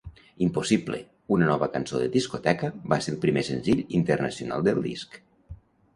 "Impossible", 0.43 1.01
una 1.35 1.49
nova 1.49 1.67
cançó 1.75 2.01
de 2.03 2.09
discoteca, 2.17 2.71
va 2.95 2.99
ser 3.07 3.15
el 3.15 3.21
primer 3.27 3.47
senzill 3.53 3.85
internacional 4.03 4.69
del 4.71 4.83
disc. 4.91 5.21